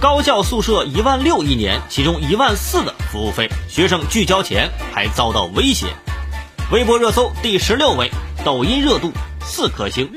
[0.00, 5.88] 高校宿舍一万六一年，其中一万四的服务费，学生拒交钱还遭到威胁。
[6.72, 8.10] 微博热搜第十六位，
[8.42, 9.10] 抖音热度
[9.44, 10.10] 四颗星。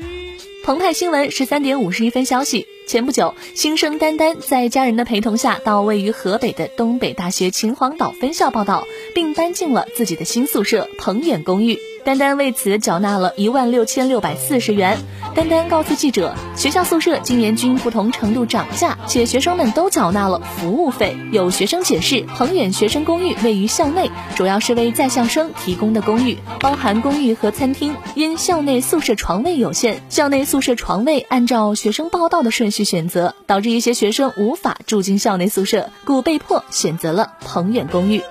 [0.64, 2.66] 澎湃新闻十三点五十一分消息。
[2.88, 11.78] 前不久，新生丹丹在家人的陪同下到位于河北的东北大学秦皇岛分校报道，并搬进了自己的新宿舍鹏远公寓。
[12.04, 14.98] 丹丹为此缴纳了一万六千六百四十元。
[15.34, 21.16] 丹丹告诉记者，学校宿舍今年均不同程度涨价，且学生们都缴纳了服务费。
[21.32, 27.96] 有学生解释，鹏远学生公寓位于校内，主要是为在校生提供的公寓，包含公寓和餐厅。
[28.14, 38.22] 因校内宿舍床位有限，校内宿舍床位按照学生报到的顺序选择，导致一些学生无法住进校内宿舍，故被迫选择了鹏远公寓。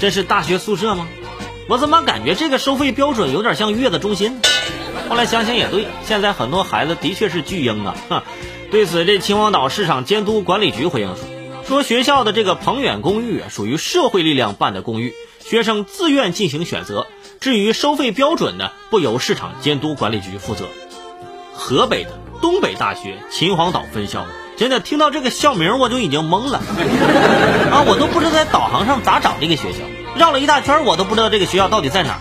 [0.00, 1.06] 这是大学宿舍吗？
[1.68, 4.40] 我怎么感觉这个收费标准有点像月子中心？
[5.10, 7.94] 后来想想也对，现在很多孩子的确是巨婴啊。
[8.08, 8.24] 哈，
[8.70, 11.26] 对此，这秦皇岛市场监督管理局回应说，
[11.66, 17.06] 说学校的这个鹏远公寓属于社会力量办的公寓，学生自愿进行选择。
[17.38, 20.64] 至于收费标准呢，不由市场监督管理局负责。
[21.52, 24.26] 河北的东北大学秦皇岛分校。
[24.60, 26.58] 真的听到这个校名我就已经懵了
[27.72, 27.80] 啊！
[27.86, 29.78] 我都不知道在导航上咋找这个学校，
[30.18, 32.20] 绕了一大圈我都不知道这个学校到底在哪儿，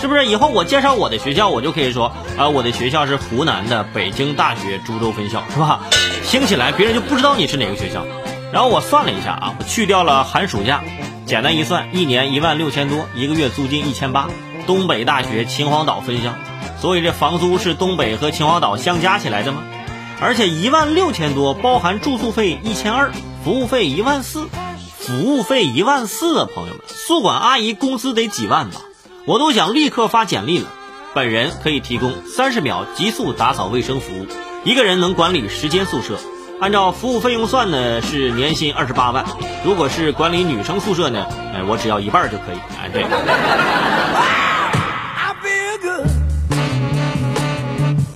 [0.00, 0.24] 是不是？
[0.24, 5.80] 以后我介绍我的学校，我就可以说啊，我的学校是湖南的北京大学株洲分校，是吧？
[6.22, 8.06] 听起来别人就不知道你是哪个学校。
[8.52, 10.84] 然后我算了一下啊，去掉了寒暑假，
[11.26, 14.28] 简单一算，一年一万六千多，一个月租金一千八。
[14.64, 16.34] 东北大学秦皇岛分校，
[16.80, 19.64] 所以这房租是东北和秦皇岛相加起来的吗？
[20.20, 23.12] 而且一万六千多，包含住宿费一千二，
[23.44, 24.48] 服务费一万四，
[24.98, 28.80] 服务费一万四啊，朋友们，宿管阿姨工资得几万吧？
[29.26, 30.68] 我都想立刻发简历了。
[31.14, 34.26] 本人可以提供三十秒急速打扫卫生服务，
[34.64, 36.18] 一个人能管理十间宿舍，
[36.60, 39.24] 按照服务费用算呢是年薪二十八万。
[39.64, 42.58] 如果是管理女生宿舍呢，哎，我只要一半就可以。
[42.80, 43.04] 哎，对。